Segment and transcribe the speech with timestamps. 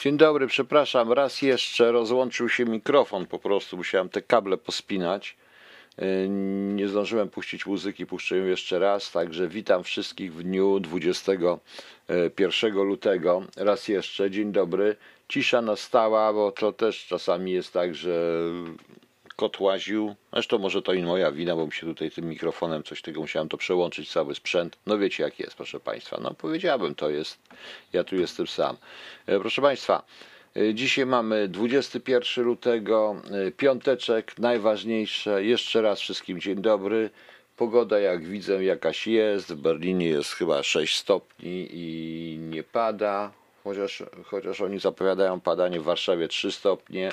[0.00, 5.36] Dzień dobry, przepraszam, raz jeszcze rozłączył się mikrofon, po prostu musiałem te kable pospinać.
[5.98, 6.28] Yy,
[6.74, 13.42] Nie zdążyłem puścić muzyki, puszczę ją jeszcze raz, także witam wszystkich w dniu 21 lutego.
[13.56, 14.96] Raz jeszcze, dzień dobry.
[15.28, 18.40] Cisza nastała, bo to też czasami jest tak, że
[19.40, 20.14] kot łaził.
[20.32, 23.48] Zresztą może to i moja wina, bo mi się tutaj tym mikrofonem coś tego musiałem
[23.48, 24.78] to przełączyć, cały sprzęt.
[24.86, 26.18] No wiecie jak jest, proszę Państwa.
[26.22, 27.38] No powiedziałbym, to jest,
[27.92, 28.76] ja tu jestem sam.
[29.26, 30.02] E, Proszę Państwa,
[30.56, 35.44] e, dzisiaj mamy 21 lutego, e, piąteczek, najważniejsze.
[35.44, 37.10] Jeszcze raz wszystkim dzień dobry.
[37.56, 43.32] Pogoda jak widzę jakaś jest, w Berlinie jest chyba 6 stopni i nie pada,
[43.64, 47.12] chociaż, chociaż oni zapowiadają padanie w Warszawie 3 stopnie.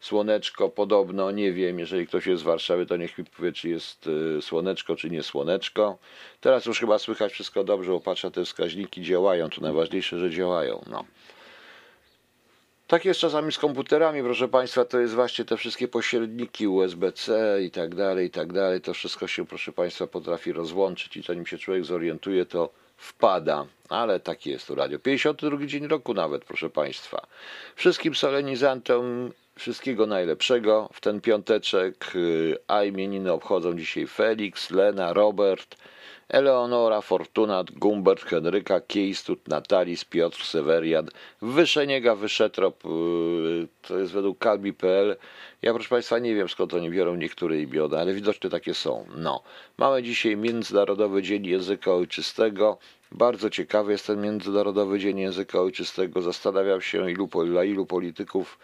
[0.00, 4.06] Słoneczko podobno, nie wiem, jeżeli ktoś jest z Warszawy, to niech mi powie, czy jest
[4.06, 5.98] y, słoneczko, czy nie słoneczko.
[6.40, 10.84] Teraz już chyba słychać wszystko dobrze, bo patrzę, te wskaźniki działają, to najważniejsze, że działają.
[10.90, 11.04] No.
[12.86, 17.70] Tak jest czasami z komputerami, proszę Państwa, to jest właśnie te wszystkie pośredniki USB-C i
[17.70, 18.80] tak dalej, i tak dalej.
[18.80, 23.66] To wszystko się, proszę Państwa, potrafi rozłączyć i zanim się człowiek zorientuje, to wpada.
[23.88, 24.98] Ale taki jest to radio.
[24.98, 27.26] 52 dzień roku nawet, proszę Państwa.
[27.76, 35.76] Wszystkim solenizantom wszystkiego najlepszego w ten piąteczek, y, a imieniny obchodzą dzisiaj Felix, Lena, Robert,
[36.28, 41.08] Eleonora, Fortunat, Gumbert, Henryka, Kiejstut, Natalis, Piotr, Sewerian,
[41.42, 45.16] Wyszeniega, Wyszetrop, yy, to jest według kalbi.pl.
[45.62, 49.06] Ja proszę Państwa nie wiem skąd oni biorą niektóre imiona, ale widocznie takie są.
[49.16, 49.42] No.
[49.78, 52.78] Mamy dzisiaj Międzynarodowy Dzień Języka Ojczystego.
[53.12, 56.22] Bardzo ciekawy jest ten Międzynarodowy Dzień Języka Ojczystego.
[56.22, 58.58] Zastanawiam się, ilu, dla ilu polityków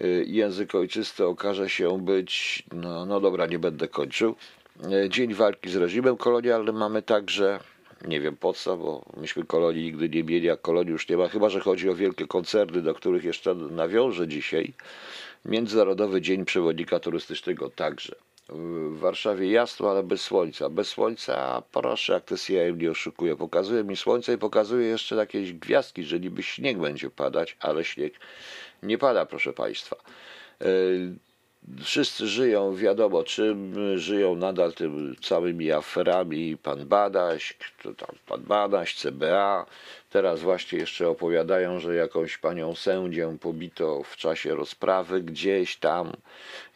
[0.00, 4.34] y, język ojczysty okaże się być, no, no dobra, nie będę kończył.
[4.82, 7.60] Y, Dzień walki z reżimem kolonialnym mamy także,
[8.08, 11.28] nie wiem po co, bo myśmy kolonii nigdy nie mieli, a kolonii już nie ma,
[11.28, 14.72] chyba że chodzi o wielkie koncerny, do których jeszcze nawiążę dzisiaj.
[15.44, 18.14] Międzynarodowy Dzień Przewodnika Turystycznego także.
[18.48, 20.68] W Warszawie jasno, ale bez słońca.
[20.68, 23.36] Bez słońca, proszę, jak to CIA mnie oszukuje.
[23.36, 28.14] Pokazuje mi słońce i pokazuje jeszcze jakieś gwiazdki, że niby śnieg będzie padać, ale śnieg
[28.82, 29.96] nie pada, proszę Państwa.
[31.82, 36.56] Wszyscy żyją, wiadomo czym, żyją nadal tym całymi aferami.
[36.56, 39.66] Pan Badaś, kto tam, pan Badaś, CBA.
[40.10, 46.12] Teraz właśnie jeszcze opowiadają, że jakąś panią sędzię pobito w czasie rozprawy gdzieś tam.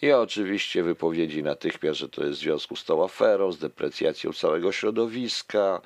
[0.03, 4.72] I oczywiście wypowiedzi natychmiast, że to jest w związku z tą aferą, z deprecjacją całego
[4.72, 5.81] środowiska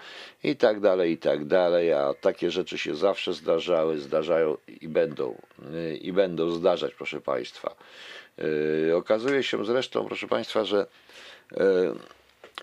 [0.45, 1.93] i tak dalej, i tak dalej.
[1.93, 5.37] A takie rzeczy się zawsze zdarzały, zdarzają i będą,
[5.75, 7.75] y, i będą zdarzać, proszę Państwa.
[8.39, 10.87] Yy, Okazuje się zresztą, proszę Państwa, że
[11.51, 11.59] yy,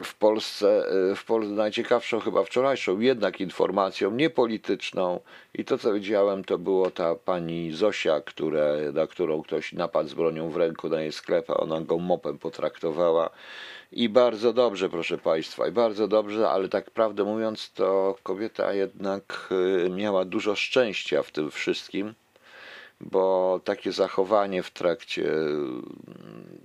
[0.03, 5.19] w Polsce, yy, w Polsce najciekawszą chyba wczorajszą jednak informacją niepolityczną
[5.53, 10.13] i to co widziałem to było ta pani Zosia, które, na którą ktoś napadł z
[10.13, 13.29] bronią w ręku na jej sklep, a ona go mopem potraktowała.
[13.91, 19.49] I bardzo dobrze proszę Państwa i bardzo dobrze, ale tak prawdę mówiąc to kobieta jednak
[19.89, 22.13] miała dużo szczęścia w tym wszystkim
[23.01, 25.31] bo takie zachowanie w trakcie,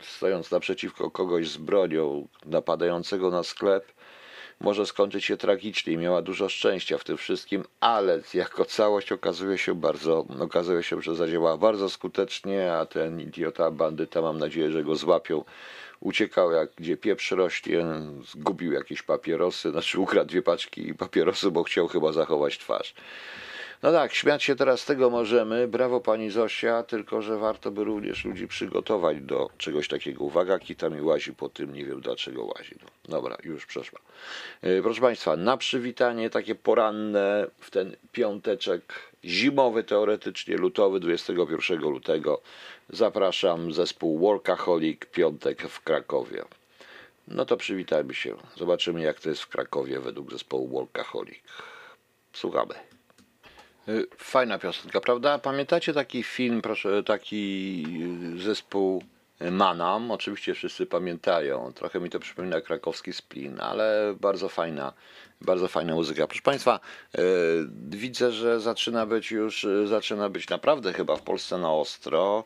[0.01, 3.93] stojąc naprzeciwko kogoś z bronią napadającego na sklep,
[4.61, 9.59] może skończyć się tragicznie i miała dużo szczęścia w tym wszystkim, ale jako całość okazuje
[9.59, 14.83] się bardzo, okazuje się, że zadziałała bardzo skutecznie, a ten idiota, bandyta, mam nadzieję, że
[14.83, 15.45] go złapią.
[16.01, 17.85] Uciekał jak gdzie pieprz rośnie,
[18.31, 22.95] zgubił jakieś papierosy, znaczy ukradł dwie paczki papierosów, bo chciał chyba zachować twarz.
[23.85, 25.69] No tak, śmiać się teraz z tego możemy.
[25.69, 30.25] Brawo pani Zosia, tylko że warto by również ludzi przygotować do czegoś takiego.
[30.25, 32.75] Uwaga, kita mi łazi po tym, nie wiem dlaczego łazi.
[32.83, 34.01] No, dobra, już przeszła.
[34.63, 38.95] E, Proszę państwa, na przywitanie takie poranne w ten piąteczek
[39.25, 42.41] zimowy teoretycznie, lutowy, 21 lutego
[42.89, 46.45] zapraszam zespół Workaholic Piątek w Krakowie.
[47.29, 48.37] No to przywitajmy się.
[48.57, 51.39] Zobaczymy jak to jest w Krakowie według zespołu Workaholic.
[52.33, 52.94] Słuchamy.
[53.89, 55.39] Y, Fajna piosenka, prawda?
[55.39, 57.85] Pamiętacie taki film, proszę, taki
[58.37, 59.03] y, zespół
[59.51, 60.11] Manam.
[60.11, 61.73] Oczywiście wszyscy pamiętają.
[61.75, 64.93] Trochę mi to przypomina krakowski splin, ale bardzo fajna,
[65.41, 66.27] bardzo fajna muzyka.
[66.27, 66.81] Proszę Państwa,
[67.91, 72.45] widzę, że zaczyna być już, zaczyna być naprawdę chyba w Polsce na ostro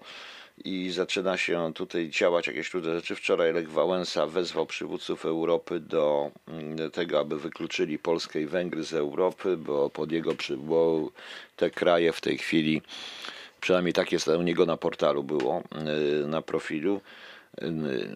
[0.65, 3.15] i zaczyna się tutaj działać jakieś trudne rzeczy.
[3.15, 8.95] Wczoraj Lech Wałęsa wezwał przywódców Europy do mm, tego, aby wykluczyli Polskę i Węgry z
[8.95, 11.11] Europy, bo pod jego przy, bo
[11.57, 12.83] te kraje w tej chwili,
[13.61, 15.63] przynajmniej tak jest u niego na portalu było,
[16.23, 17.01] y, na profilu,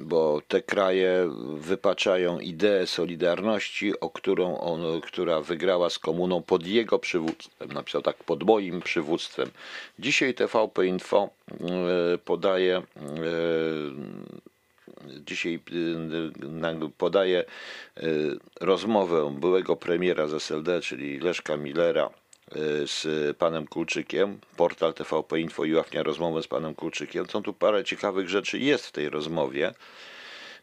[0.00, 6.98] bo te kraje wypaczają ideę solidarności, o którą on, która wygrała z komuną pod jego
[6.98, 9.50] przywództwem, napisał tak, pod moim przywództwem.
[9.98, 11.30] Dzisiaj TVP Info
[12.14, 12.82] y, podaje
[15.26, 15.60] dzisiaj
[16.98, 17.44] podaje
[18.60, 22.10] rozmowę byłego premiera z SLD, czyli Leszka Millera
[22.86, 23.06] z
[23.36, 27.26] panem Kulczykiem, portal TVP Info i ujawnia rozmowę z panem Kulczykiem.
[27.26, 29.74] Są tu parę ciekawych rzeczy jest w tej rozmowie,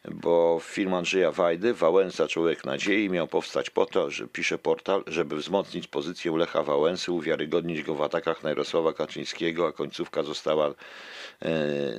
[0.08, 5.36] bo film Andrzeja Wajdy, Wałęsa Człowiek Nadziei, miał powstać po to, że pisze portal, żeby
[5.36, 10.74] wzmocnić pozycję Lecha Wałęsy, uwiarygodnić go w atakach na Jarosława Kaczyńskiego, a końcówka została e,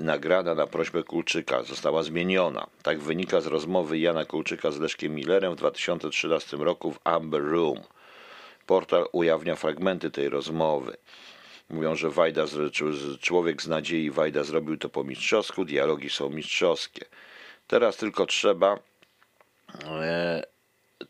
[0.01, 2.67] nagrana na prośbę Kulczyka, została zmieniona.
[2.83, 7.79] Tak wynika z rozmowy Jana Kulczyka z Leszkiem Millerem w 2013 roku w Amber Room.
[8.65, 10.97] Portal ujawnia fragmenty tej rozmowy.
[11.69, 12.45] Mówią, że Wajda,
[13.21, 17.05] człowiek z nadziei Wajda zrobił to po mistrzowsku, dialogi są mistrzowskie.
[17.67, 18.79] Teraz tylko trzeba
[19.85, 20.43] e,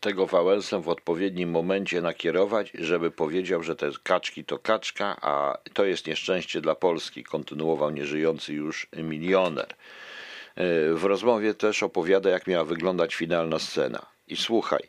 [0.00, 5.84] tego Wałęsę w odpowiednim momencie nakierować, żeby powiedział, że te kaczki to kaczka, a to
[5.84, 9.66] jest nieszczęście dla Polski, kontynuował nieżyjący już milioner.
[10.54, 14.06] E, w rozmowie też opowiada, jak miała wyglądać finalna scena.
[14.28, 14.82] I słuchaj,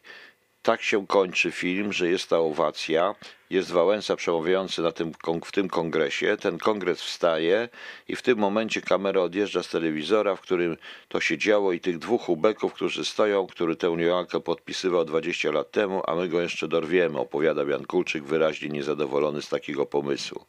[0.64, 3.16] tak się kończy film, że jest ta owacja,
[3.50, 5.12] jest Wałęsa przemawiający na tym,
[5.46, 7.70] w tym kongresie, ten kongres wstaje
[8.08, 10.78] i w tym momencie kamera odjeżdża z telewizora, w którym
[11.08, 15.72] to się działo i tych dwóch ubeków, którzy stoją, który tę niełankę podpisywał 20 lat
[15.72, 20.46] temu, a my go jeszcze dorwiemy, opowiada Jan Kulczyk wyraźnie niezadowolony z takiego pomysłu.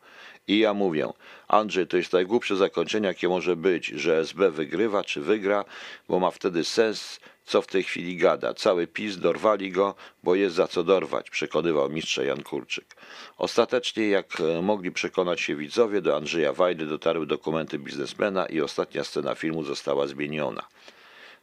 [0.48, 1.08] I ja mówię,
[1.48, 5.64] Andrzej, to jest najgłupsze zakończenie, jakie może być, że SB wygrywa czy wygra,
[6.08, 8.54] bo ma wtedy sens co w tej chwili gada.
[8.54, 12.96] Cały PiS dorwali go, bo jest za co dorwać, przekonywał mistrz Jan Kurczyk.
[13.38, 19.04] Ostatecznie, jak e, mogli przekonać się widzowie, do Andrzeja Wajdy dotarły dokumenty biznesmena i ostatnia
[19.04, 20.62] scena filmu została zmieniona.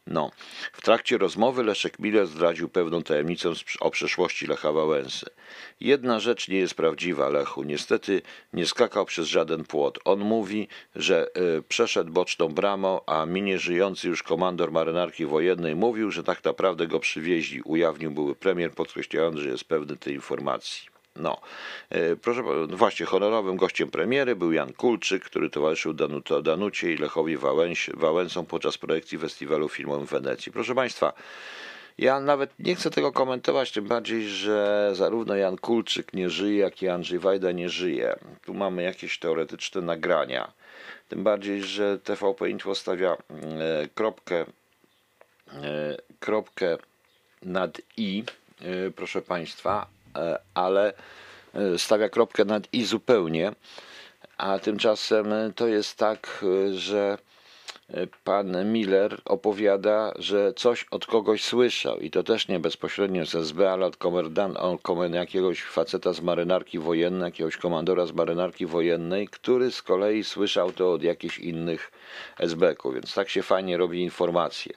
[0.06, 0.30] No,
[0.72, 5.26] w trakcie rozmowy Leszek Miller zdradził pewną tajemnicę o przeszłości Lecha Wałęsy.
[5.80, 7.62] Jedna rzecz nie jest prawdziwa, Lechu.
[7.62, 8.22] Niestety
[8.52, 9.98] nie skakał przez żaden płot.
[10.04, 11.28] On mówi, że
[11.58, 16.86] y, przeszedł boczną bramą, a minie żyjący już komandor marynarki wojennej mówił, że tak naprawdę
[16.86, 17.62] go przywieźli.
[17.62, 20.91] Ujawnił były premier, podkreślając, że jest pewny tej informacji.
[21.16, 21.40] No,
[21.90, 26.96] e, proszę, no właśnie, honorowym gościem premiery był Jan Kulczyk, który towarzyszył Danuto, Danucie i
[26.96, 30.52] Lechowi Wałęś, Wałęsom podczas projekcji festiwalu filmowym w Wenecji.
[30.52, 31.12] Proszę Państwa,
[31.98, 36.82] ja nawet nie chcę tego komentować, tym bardziej, że zarówno Jan Kulczyk nie żyje, jak
[36.82, 38.18] i Andrzej Wajda nie żyje.
[38.44, 40.52] Tu mamy jakieś teoretyczne nagrania.
[41.08, 43.16] Tym bardziej, że TVP Info stawia e,
[43.94, 46.78] kropkę, e, kropkę
[47.42, 48.24] nad i,
[48.96, 49.86] proszę Państwa,
[50.54, 50.92] ale
[51.54, 53.52] e, stawia kropkę nad i zupełnie,
[54.38, 55.26] a tymczasem
[55.56, 57.18] to jest tak, e, że
[58.24, 61.98] pan Miller opowiada, że coś od kogoś słyszał.
[61.98, 64.56] I to też nie bezpośrednio z SB, ale od komendan,
[65.12, 70.92] jakiegoś faceta z marynarki wojennej, jakiegoś komandora z marynarki wojennej, który z kolei słyszał to
[70.92, 71.90] od jakichś innych
[72.38, 74.72] SB-ków, więc tak się fajnie robi informacje.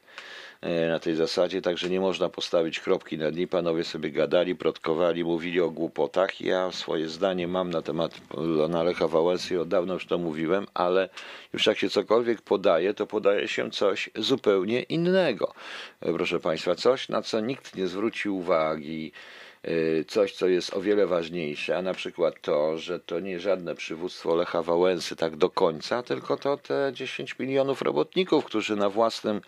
[0.65, 3.47] E, na tej zasadzie, także nie można postawić kropki nad i.
[3.47, 6.41] Panowie sobie gadali, protkowali, mówili o głupotach.
[6.41, 8.21] Ja swoje zdanie mam na temat
[8.69, 11.09] na Lecha Wałęsy, od dawna już to mówiłem, ale
[11.53, 15.53] już jak się cokolwiek podaje, to podaje się coś zupełnie innego.
[16.01, 19.11] E, proszę Państwa, coś, na co nikt nie zwrócił uwagi,
[19.63, 23.75] e, coś, co jest o wiele ważniejsze, a na przykład to, że to nie żadne
[23.75, 29.41] przywództwo Lecha Wałęsy tak do końca, tylko to te 10 milionów robotników, którzy na własnym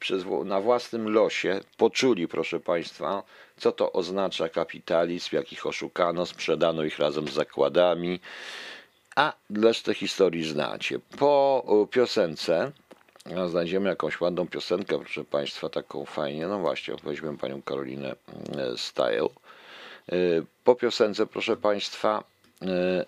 [0.00, 3.22] przez, na własnym losie poczuli, proszę Państwa,
[3.56, 8.20] co to oznacza kapitalizm, jakich oszukano, sprzedano ich razem z zakładami,
[9.16, 10.98] a resztę historii znacie.
[11.18, 12.72] Po piosence
[13.48, 18.16] znajdziemy jakąś ładną piosenkę, proszę Państwa, taką fajnie, no właśnie, weźmiemy Panią Karolinę e,
[18.76, 19.28] Style.
[20.12, 20.16] E,
[20.64, 22.24] po piosence, proszę Państwa,
[22.62, 23.04] e,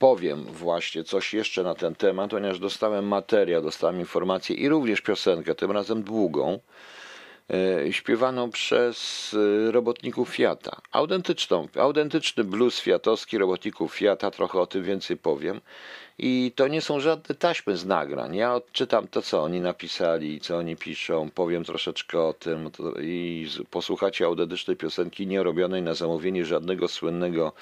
[0.00, 5.54] powiem właśnie coś jeszcze na ten temat, ponieważ dostałem materiał, dostałem informację i również piosenkę,
[5.54, 6.58] tym razem długą,
[7.50, 8.96] e, śpiewaną przez
[9.68, 10.80] e, robotników Fiata.
[10.92, 15.60] Autentyczną, autentyczny blues fiatowski robotników Fiata, trochę o tym więcej powiem.
[16.22, 18.36] I to nie są żadne taśmy z nagrań.
[18.36, 22.70] Ja odczytam to, co oni napisali, co oni piszą, powiem troszeczkę o tym
[23.02, 27.52] i posłuchacie autentycznej piosenki nie robionej na zamówienie żadnego słynnego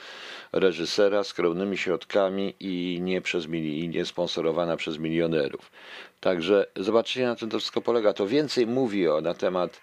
[0.52, 5.70] reżysera skromnymi środkami i nie, przez, i nie sponsorowana przez milionerów.
[6.20, 8.12] Także zobaczycie na czym to wszystko polega.
[8.12, 9.80] To więcej mówi o na temat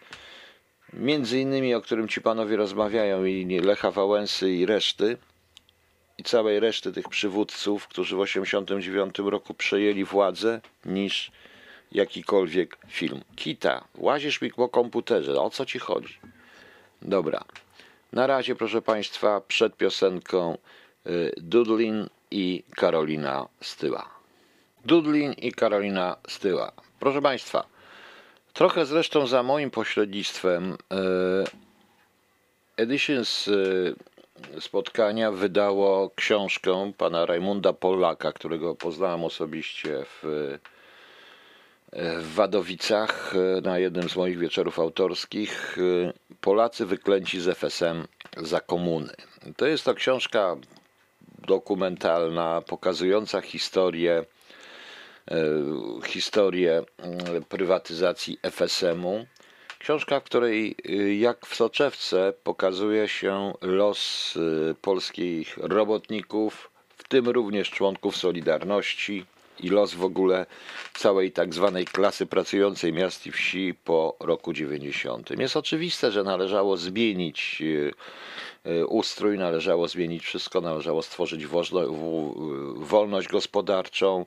[0.93, 5.17] między innymi, o którym ci panowie rozmawiają i Lecha Wałęsy i reszty
[6.17, 11.31] i całej reszty tych przywódców, którzy w 1989 roku przejęli władzę, niż
[11.91, 13.21] jakikolwiek film.
[13.35, 16.19] Kita, łazisz mi po komputerze, o co ci chodzi?
[17.01, 17.43] Dobra.
[18.13, 20.57] Na razie, proszę Państwa, przed piosenką
[21.07, 24.09] y, Dudlin i Karolina Styła.
[24.85, 26.71] Dudlin i Karolina Styła.
[26.99, 27.65] Proszę Państwa,
[28.53, 30.75] trochę zresztą za moim pośrednictwem y,
[32.77, 33.95] Editions y,
[34.59, 40.57] spotkania wydało książkę pana Rajmunda Polaka, którego poznałem osobiście w,
[41.93, 45.77] w Wadowicach na jednym z moich wieczorów autorskich.
[46.41, 49.13] Polacy wyklęci z FSM za komuny.
[49.57, 50.55] To jest to książka
[51.47, 54.25] dokumentalna pokazująca historię
[56.05, 56.83] historię
[57.49, 59.25] prywatyzacji FSM-u
[59.85, 67.29] Książka, w której y, jak w soczewce pokazuje się los y, polskich robotników, w tym
[67.29, 69.25] również członków Solidarności
[69.59, 70.45] i los w ogóle
[70.93, 75.29] całej tak zwanej klasy pracującej miast i wsi po roku 90.
[75.39, 81.47] Jest oczywiste, że należało zmienić y, ustrój, należało zmienić wszystko, należało stworzyć
[82.75, 84.25] wolność gospodarczą,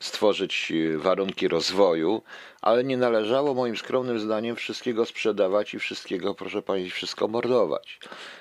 [0.00, 2.22] stworzyć e, warunki rozwoju,
[2.62, 7.98] ale nie należało moim skromnym zdaniem wszystkiego sprzedawać i wszystkiego, proszę Państwa, wszystko mordować.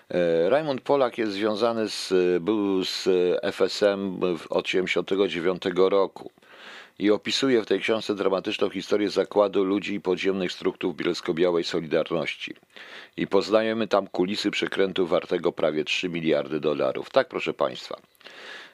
[0.10, 3.04] E, Raymond Polak jest związany z, był z
[3.44, 6.32] FSM od 1979 roku
[7.00, 12.56] i opisuje w tej książce dramatyczną historię zakładu ludzi i podziemnych struktur bielsko-białej Solidarności.
[13.18, 17.10] I poznajemy tam kulisy przekrętu wartego prawie 3 miliardy dolarów.
[17.10, 17.98] Tak, proszę Państwa.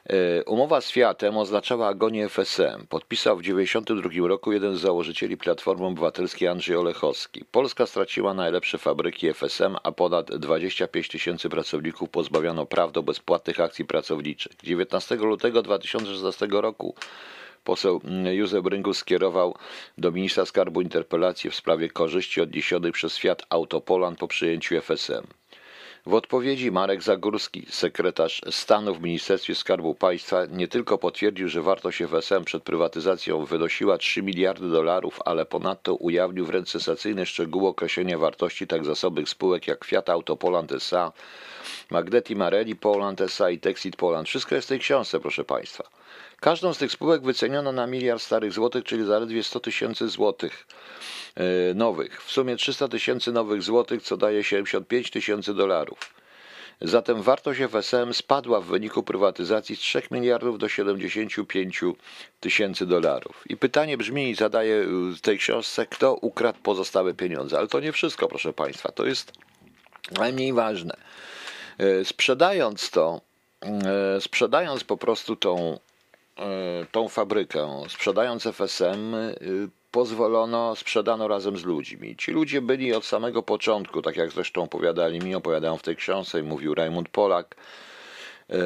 [0.08, 2.86] E, umowa z Fiatem oznaczała agonię FSM.
[2.88, 7.44] Podpisał w 1992 roku jeden z założycieli Platformy Obywatelskiej Andrzej Olechowski.
[7.50, 13.84] Polska straciła najlepsze fabryki FSM, a ponad 25 tysięcy pracowników pozbawiono praw do bezpłatnych akcji
[13.84, 14.52] pracowniczych.
[14.62, 16.94] 19 lutego 2016 roku
[17.64, 18.00] poseł
[18.32, 19.54] Józef Bryngus skierował
[19.98, 25.26] do ministra skarbu interpelację w sprawie korzyści odniesionych przez Fiat Autopolan po przyjęciu FSM.
[26.06, 32.02] W odpowiedzi Marek Zagórski, sekretarz stanu w Ministerstwie Skarbu Państwa, nie tylko potwierdził, że wartość
[32.02, 38.66] FSM przed prywatyzacją wynosiła 3 miliardy dolarów, ale ponadto ujawnił wręcz sensacyjne szczegóły określenia wartości
[38.66, 41.12] tak zasobnych spółek jak Fiat Auto Poland S.A.,
[41.90, 43.50] Magneti Marelli Poland S.A.
[43.50, 44.28] i Texit Poland.
[44.28, 45.84] Wszystko jest w tej książce, proszę Państwa.
[46.40, 50.66] Każdą z tych spółek wyceniono na miliard starych złotych, czyli zaledwie 100 tysięcy złotych.
[51.34, 52.24] E, nowych.
[52.24, 56.14] W sumie 300 tysięcy nowych złotych, co daje 75 tysięcy dolarów.
[56.80, 61.80] Zatem wartość FSM spadła w wyniku prywatyzacji z 3 miliardów do 75
[62.40, 63.44] tysięcy dolarów.
[63.48, 64.86] I pytanie brzmi zadaję
[65.16, 67.58] w tej książce, kto ukradł pozostałe pieniądze.
[67.58, 69.32] Ale to nie wszystko, proszę Państwa, to jest
[70.18, 70.96] najmniej ważne.
[71.78, 73.20] E, sprzedając to,
[73.62, 75.78] e, sprzedając po prostu tą,
[76.92, 79.16] tą fabrykę, sprzedając FSM,
[79.90, 82.16] pozwolono, sprzedano razem z ludźmi.
[82.16, 86.40] Ci ludzie byli od samego początku, tak jak zresztą opowiadali mi, opowiadają w tej książce
[86.40, 87.56] i mówił Raymond Polak,
[88.50, 88.56] e,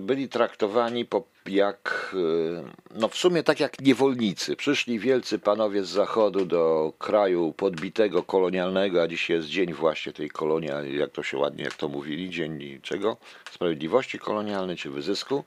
[0.00, 4.56] byli traktowani po, jak, e, no w sumie tak jak niewolnicy.
[4.56, 10.30] Przyszli wielcy panowie z zachodu do kraju podbitego, kolonialnego, a dziś jest dzień właśnie tej
[10.30, 13.16] kolonialnej, jak to się ładnie, jak to mówili, dzień czego?
[13.50, 15.44] Sprawiedliwości kolonialnej czy wyzysku.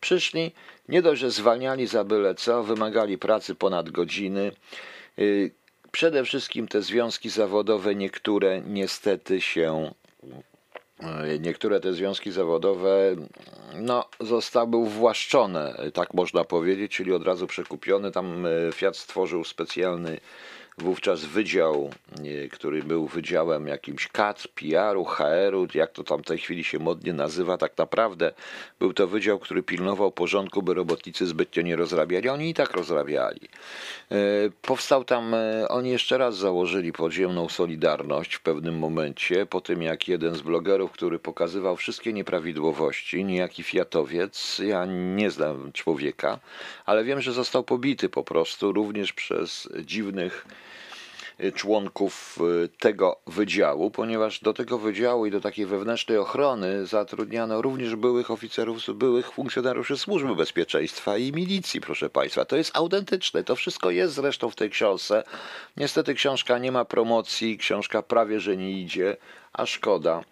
[0.00, 0.52] Przyszli,
[0.88, 4.52] nie dość, że zwalniali za byle co, wymagali pracy ponad godziny.
[5.18, 5.50] Y,
[5.92, 10.07] przede wszystkim te związki zawodowe, niektóre niestety się y,
[11.40, 13.16] niektóre te związki zawodowe
[13.74, 18.10] no, zostały uwłaszczone, tak można powiedzieć, czyli od razu przekupione.
[18.12, 20.20] Tam y, Fiat stworzył specjalny
[20.78, 21.90] wówczas wydział,
[22.52, 27.12] który był wydziałem jakimś kadr, PR-u, HR-u, jak to tam w tej chwili się modnie
[27.12, 28.32] nazywa, tak naprawdę
[28.78, 32.28] był to wydział, który pilnował porządku, by robotnicy zbytnio nie rozrabiali.
[32.28, 33.40] Oni i tak rozrabiali.
[34.10, 34.16] E,
[34.62, 40.08] powstał tam, e, oni jeszcze raz założyli podziemną Solidarność w pewnym momencie, po tym jak
[40.08, 46.38] jeden z blogerów, który pokazywał wszystkie nieprawidłowości, niejaki Fiatowiec, ja nie znam człowieka,
[46.86, 50.46] ale wiem, że został pobity po prostu, również przez dziwnych
[51.54, 57.96] członków y, tego wydziału, ponieważ do tego wydziału i do takiej wewnętrznej ochrony zatrudniano również
[57.96, 62.44] byłych oficerów, byłych funkcjonariuszy służby bezpieczeństwa i milicji, proszę Państwa.
[62.44, 65.24] To jest autentyczne, to wszystko jest zresztą w tej książce.
[65.76, 69.16] Niestety książka nie ma promocji, książka prawie że nie idzie,
[69.52, 70.24] a szkoda.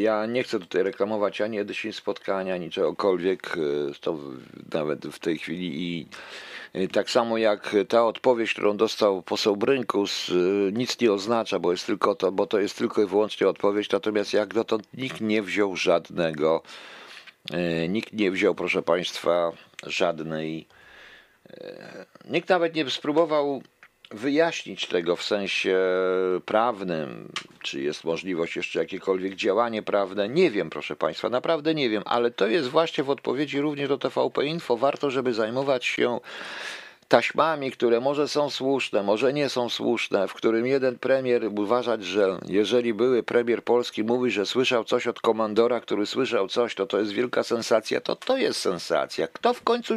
[0.00, 4.18] Ja nie chcę tutaj reklamować ani edycji spotkania, ani czegokolwiek, y, to
[4.72, 6.06] nawet w tej chwili i y,
[6.92, 11.86] tak samo jak ta odpowiedź, którą dostał poseł Brynkus, y, nic nie oznacza, bo jest
[11.86, 15.76] tylko to, bo to jest tylko i wyłącznie odpowiedź, natomiast jak dotąd nikt nie wziął
[15.76, 16.62] żadnego,
[17.54, 19.52] y, nikt nie wziął, proszę Państwa,
[19.86, 20.66] żadnej
[22.24, 23.62] Nikt nawet nie spróbował
[24.10, 25.78] wyjaśnić tego w sensie
[26.44, 27.28] prawnym,
[27.62, 30.28] czy jest możliwość jeszcze jakiekolwiek działanie prawne.
[30.28, 33.98] Nie wiem, proszę Państwa, naprawdę nie wiem, ale to jest właśnie w odpowiedzi również do
[33.98, 34.76] TVP Info.
[34.76, 36.20] Warto, żeby zajmować się
[37.08, 42.38] taśmami, które może są słuszne, może nie są słuszne, w którym jeden premier uważać, że
[42.48, 46.98] jeżeli były premier Polski mówi, że słyszał coś od komandora, który słyszał coś, to to
[46.98, 49.28] jest wielka sensacja, to to jest sensacja.
[49.28, 49.94] Kto w końcu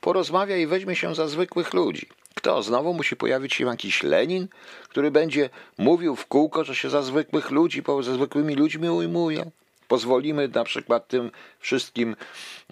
[0.00, 2.06] porozmawia i weźmie się za zwykłych ludzi?
[2.38, 2.62] Kto?
[2.62, 4.48] Znowu musi pojawić się jakiś Lenin,
[4.88, 9.50] który będzie mówił w kółko, że się za zwykłych ludzi, ze zwykłymi ludźmi ujmuje.
[9.88, 12.16] Pozwolimy na przykład tym wszystkim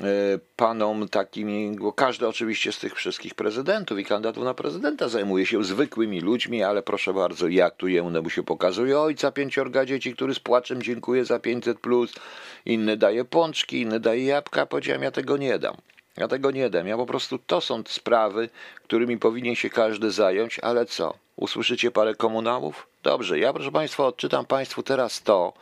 [0.00, 0.04] e,
[0.56, 5.64] panom takimi, bo każdy oczywiście z tych wszystkich prezydentów i kandydatów na prezydenta zajmuje się
[5.64, 10.38] zwykłymi ludźmi, ale proszę bardzo, jak tu jemu się pokazuje ojca pięciorga dzieci, który z
[10.38, 12.12] płaczem dziękuję za 500, plus,
[12.66, 15.76] inny daje pączki, inny daje jabłka, powiedziałem, ja tego nie dam.
[16.16, 16.86] Ja tego nie dam.
[16.86, 18.48] Ja po prostu to są sprawy,
[18.84, 21.14] którymi powinien się każdy zająć, ale co?
[21.36, 22.86] Usłyszycie parę komunałów?
[23.02, 25.52] Dobrze, ja proszę Państwa odczytam Państwu teraz to,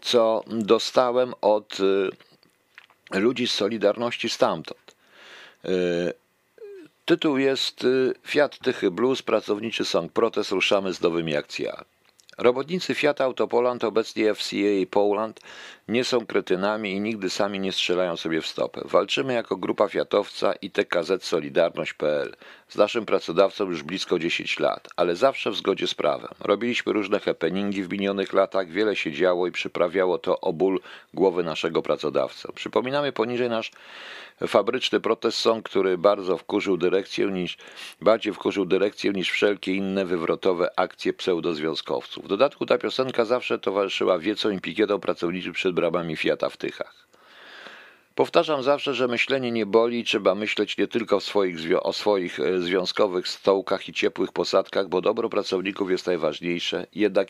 [0.00, 4.94] co dostałem od y, ludzi z Solidarności stamtąd.
[5.64, 6.12] Y,
[7.04, 11.84] Tytuł jest y, Fiat Tychy Blues, pracowniczy song protest, ruszamy z nowymi akcjami.
[12.38, 15.40] Robotnicy Fiat Autopoland, obecnie FCA Poland,
[15.92, 18.80] nie są kretynami i nigdy sami nie strzelają sobie w stopę.
[18.84, 22.36] Walczymy jako grupa Fiatowca i TKZ Solidarność.pl
[22.68, 26.30] z naszym pracodawcą już blisko 10 lat, ale zawsze w zgodzie z prawem.
[26.40, 30.80] Robiliśmy różne happeningi w minionych latach, wiele się działo i przyprawiało to o ból
[31.14, 32.48] głowy naszego pracodawcy.
[32.54, 33.70] Przypominamy poniżej nasz
[34.48, 37.56] fabryczny protest song, który bardzo wkurzył dyrekcję niż,
[38.00, 42.24] bardziej wkurzył dyrekcję niż wszelkie inne wywrotowe akcje pseudozwiązkowców.
[42.24, 47.02] W dodatku ta piosenka zawsze towarzyszyła wiecą i pikietom pracowniczym przed bramami Fiata w Tychach.
[48.14, 53.28] Powtarzam zawsze, że myślenie nie boli trzeba myśleć nie tylko swoich, o swoich e, związkowych
[53.28, 56.86] stołkach i ciepłych posadkach, bo dobro pracowników jest najważniejsze.
[56.94, 57.28] Jednak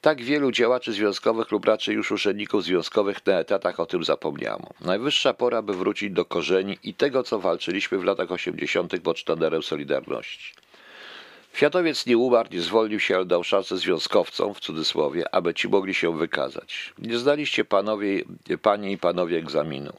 [0.00, 4.70] tak wielu działaczy związkowych lub raczej już urzędników związkowych na etatach o tym zapomniało.
[4.80, 9.00] Najwyższa pora, by wrócić do korzeni i tego, co walczyliśmy w latach 80.
[9.00, 10.52] pod sztandarem Solidarności.
[11.52, 15.94] Fiatowiec nie umarł, nie zwolnił się, ale dał szansę związkowcom, w cudzysłowie, aby ci mogli
[15.94, 16.92] się wykazać.
[16.98, 18.24] Nie zdaliście panowie,
[18.62, 19.92] panie i panowie egzaminu.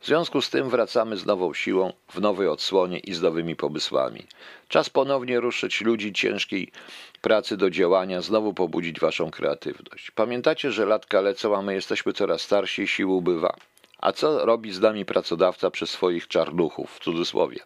[0.00, 4.26] W związku z tym wracamy z nową siłą, w nowej odsłonie i z nowymi pomysłami.
[4.68, 6.72] Czas ponownie ruszyć ludzi ciężkiej
[7.20, 10.10] pracy do działania, znowu pobudzić waszą kreatywność.
[10.10, 13.56] Pamiętacie, że latka lecą, a my jesteśmy coraz starsi i sił ubywa.
[13.98, 17.58] A co robi z nami pracodawca przez swoich czarnuchów, w cudzysłowie?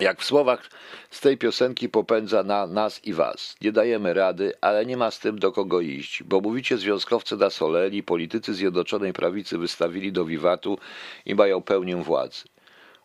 [0.00, 0.70] Jak w słowach
[1.10, 3.56] z tej piosenki popędza na nas i was.
[3.60, 7.62] Nie dajemy rady, ale nie ma z tym do kogo iść, bo mówicie związkowcy nas
[7.62, 10.78] oleli, politycy Zjednoczonej Prawicy wystawili do wiwatu
[11.26, 12.44] i mają pełnię władzy.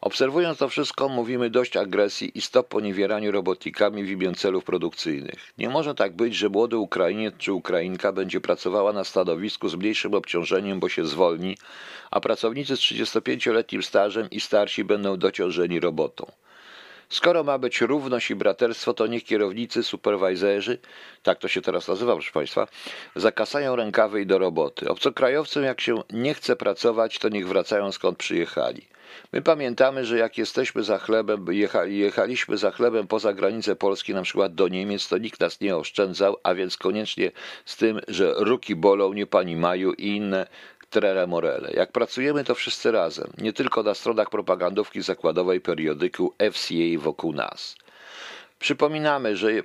[0.01, 5.53] Obserwując to wszystko, mówimy dość agresji i stop poniewieraniu robotnikami w imię celów produkcyjnych.
[5.57, 10.13] Nie może tak być, że młody Ukrainiec czy Ukrainka będzie pracowała na stanowisku z mniejszym
[10.13, 11.57] obciążeniem, bo się zwolni,
[12.11, 16.31] a pracownicy z 35-letnim stażem i starsi będą dociążeni robotą.
[17.09, 20.77] Skoro ma być równość i braterstwo, to niech kierownicy, superwajzerzy,
[21.23, 22.67] tak to się teraz nazywa, proszę Państwa,
[23.15, 24.89] zakasają rękawy i do roboty.
[24.89, 28.81] Obcokrajowcom, jak się nie chce pracować, to niech wracają skąd przyjechali.
[29.33, 34.21] My pamiętamy, że jak jesteśmy za chlebem, jecha, jechaliśmy za chlebem poza granicę Polski, na
[34.21, 37.31] przykład do Niemiec, to nikt nas nie oszczędzał, a więc koniecznie
[37.65, 40.47] z tym, że ruki bolą, nie pani Maju i inne
[40.89, 41.71] trere morele.
[41.73, 47.75] Jak pracujemy, to wszyscy razem, nie tylko na stronach propagandówki zakładowej periodyku FCA wokół nas.
[48.59, 49.61] Przypominamy, że, e,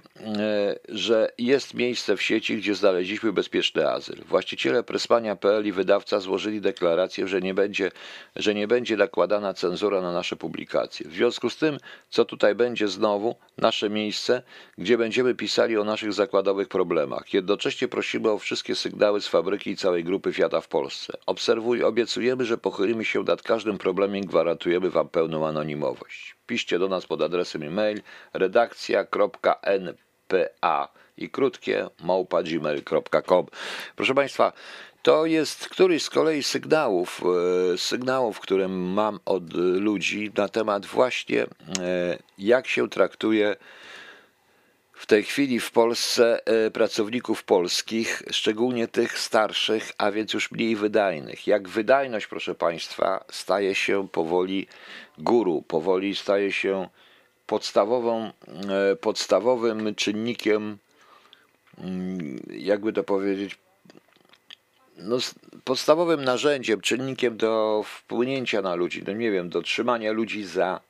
[0.89, 4.25] że jest miejsce w sieci, gdzie znaleźliśmy bezpieczny azyl.
[4.29, 7.91] Właściciele Pressmania.pl i wydawca złożyli deklarację, że nie, będzie,
[8.37, 11.09] że nie będzie nakładana cenzura na nasze publikacje.
[11.09, 11.79] W związku z tym,
[12.11, 14.43] co tutaj będzie znowu, nasze miejsce,
[14.79, 17.35] gdzie będziemy pisali o naszych zakładowych problemach.
[17.35, 21.13] Jednocześnie prosimy o wszystkie sygnały z fabryki i całej grupy Fiata w Polsce.
[21.27, 26.37] Obserwuj, obiecujemy, że pochylimy się nad każdym problemem i gwarantujemy Wam pełną anonimowość.
[26.47, 28.03] Piszcie do nas pod adresem e-mail
[28.33, 29.95] redakcja.n
[30.29, 33.47] PA i krótkie małpa gmail.com.
[33.97, 34.53] Proszę Państwa,
[35.03, 37.23] to jest któryś z kolei sygnałów,
[37.75, 41.47] e, sygnałów, które mam od ludzi na temat właśnie e,
[42.39, 43.57] jak się traktuje
[45.05, 50.77] w tej chwili w Polsce e, pracowników polskich, szczególnie tych starszych, a więc już mniej
[50.77, 51.47] wydajnych.
[51.47, 54.67] Jak wydajność, proszę Państwa, staje się powoli
[55.19, 56.89] guru, powoli staje się
[57.47, 58.31] podstawową,
[58.71, 60.79] e, podstawowym czynnikiem,
[61.79, 63.59] mm, jakby to powiedzieć,
[64.97, 65.17] no,
[65.65, 70.81] podstawowym narzędziem, czynnikiem do wpłynięcia na ludzi, no nie wiem, do trzymania ludzi za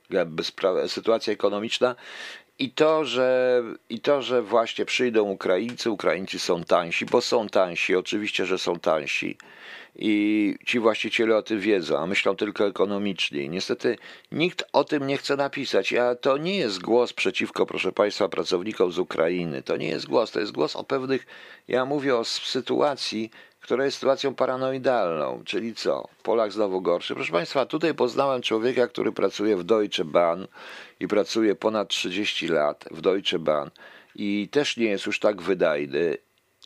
[0.86, 1.96] sytuacja ekonomiczna
[2.58, 7.96] i to, że, I to, że właśnie przyjdą Ukraińcy, Ukraińcy są tańsi, bo są tańsi,
[7.96, 9.36] oczywiście, że są tańsi.
[9.96, 13.42] I ci właściciele o tym wiedzą, a myślą tylko ekonomicznie.
[13.42, 13.98] I niestety
[14.32, 15.92] nikt o tym nie chce napisać.
[15.92, 19.62] Ja, to nie jest głos przeciwko, proszę Państwa, pracownikom z Ukrainy.
[19.62, 21.26] To nie jest głos, to jest głos o pewnych.
[21.68, 23.30] Ja mówię o sytuacji,
[23.64, 25.42] która jest sytuacją paranoidalną.
[25.44, 26.08] Czyli co?
[26.22, 27.14] Polak znowu gorszy.
[27.14, 30.44] Proszę Państwa, tutaj poznałem człowieka, który pracuje w Deutsche Bahn
[31.00, 33.68] i pracuje ponad 30 lat w Deutsche Bahn
[34.16, 36.16] i też nie jest już tak wydajny.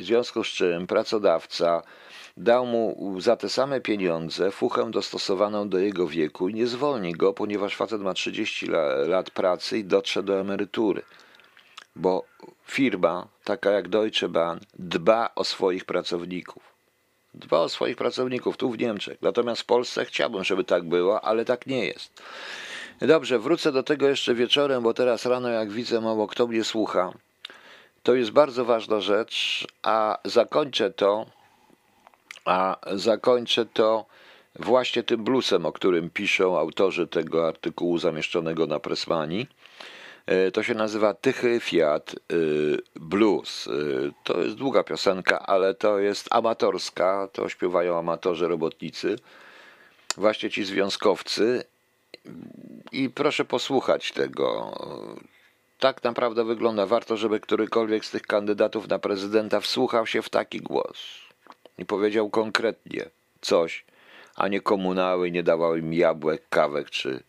[0.00, 1.82] W związku z czym pracodawca
[2.36, 7.32] dał mu za te same pieniądze fuchę dostosowaną do jego wieku i nie zwolni go,
[7.32, 11.02] ponieważ facet ma 30 la- lat pracy i dotrze do emerytury.
[11.96, 12.24] Bo
[12.66, 16.77] firma, taka jak Deutsche Bahn, dba o swoich pracowników.
[17.38, 19.22] Dba o swoich pracowników tu w Niemczech.
[19.22, 22.22] Natomiast w Polsce chciałbym, żeby tak było, ale tak nie jest.
[23.00, 27.12] Dobrze, wrócę do tego jeszcze wieczorem, bo teraz rano, jak widzę, mało kto mnie słucha.
[28.02, 31.26] To jest bardzo ważna rzecz, a zakończę to,
[32.44, 34.06] a zakończę to
[34.58, 39.46] właśnie tym bluesem, o którym piszą autorzy tego artykułu zamieszczonego na Pressmani.
[40.28, 43.66] E, To się nazywa Tychy Fiat y, Blues.
[43.66, 47.28] Y, To jest długa piosenka, ale to jest amatorska.
[47.32, 49.16] To śpiewają amatorzy robotnicy,
[50.16, 51.64] właśnie ci związkowcy.
[52.92, 54.72] I proszę posłuchać tego.
[55.78, 56.86] Tak naprawdę wygląda.
[56.86, 60.98] Warto, żeby którykolwiek z tych kandydatów na prezydenta wsłuchał się w taki głos
[61.78, 63.10] i powiedział konkretnie
[63.40, 63.84] coś,
[64.36, 67.22] a nie komunały, nie dawał im jabłek, kawek czy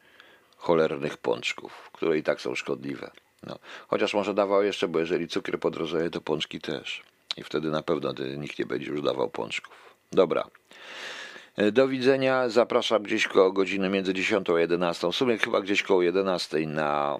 [0.59, 3.11] cholernych pączków, które i tak są szkodliwe.
[3.43, 3.59] No.
[3.87, 7.03] Chociaż może dawał jeszcze, bo jeżeli cukier podrożeje, to pączki też.
[7.37, 9.95] I wtedy na pewno nikt nie będzie już dawał pączków.
[10.11, 10.47] Dobra.
[11.57, 12.49] E, Do widzenia.
[12.49, 15.11] Zapraszam gdzieś koło godziny między 10 a 11.
[15.11, 17.19] W sumie chyba gdzieś koło 11 na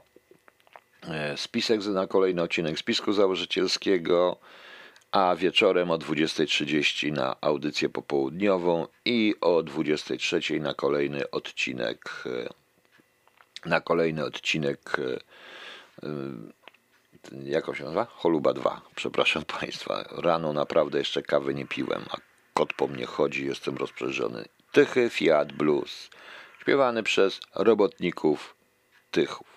[1.08, 4.38] e, spisek na kolejny odcinek spisku założycielskiego,
[5.12, 12.50] a wieczorem o 20.30 na audycję popołudniową i o 23.00 na kolejny odcinek e,
[13.66, 15.20] na kolejny odcinek e,
[16.04, 16.10] e,
[17.44, 18.06] jak się nazywa?
[18.06, 18.82] Choluba 2.
[18.96, 20.06] Przepraszam Państwa.
[20.12, 22.18] Rano naprawdę jeszcze kawy nie piłem, a
[22.54, 24.46] kot po mnie chodzi, jestem rozprzeżony.
[24.72, 26.10] Tychy Fiat Blues.
[26.62, 28.56] Śpiewany przez robotników
[29.12, 29.49] Tychów.